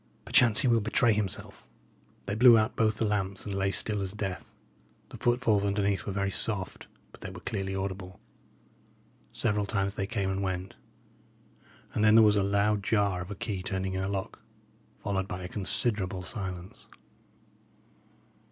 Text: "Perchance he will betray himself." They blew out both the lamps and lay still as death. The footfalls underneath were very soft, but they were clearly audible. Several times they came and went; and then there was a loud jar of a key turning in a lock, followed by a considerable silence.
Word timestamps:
"Perchance 0.25 0.61
he 0.61 0.67
will 0.67 0.81
betray 0.81 1.13
himself." 1.13 1.63
They 2.25 2.33
blew 2.33 2.57
out 2.57 2.75
both 2.75 2.97
the 2.97 3.05
lamps 3.05 3.45
and 3.45 3.53
lay 3.53 3.69
still 3.69 4.01
as 4.01 4.13
death. 4.13 4.51
The 5.09 5.17
footfalls 5.17 5.63
underneath 5.63 6.07
were 6.07 6.11
very 6.11 6.31
soft, 6.31 6.87
but 7.11 7.21
they 7.21 7.29
were 7.29 7.39
clearly 7.39 7.75
audible. 7.75 8.19
Several 9.31 9.67
times 9.67 9.93
they 9.93 10.07
came 10.07 10.31
and 10.31 10.41
went; 10.41 10.73
and 11.93 12.03
then 12.03 12.15
there 12.15 12.23
was 12.25 12.35
a 12.35 12.41
loud 12.41 12.81
jar 12.81 13.21
of 13.21 13.29
a 13.29 13.35
key 13.35 13.61
turning 13.61 13.93
in 13.93 14.01
a 14.01 14.09
lock, 14.09 14.39
followed 14.97 15.27
by 15.27 15.43
a 15.43 15.47
considerable 15.47 16.23
silence. 16.23 16.87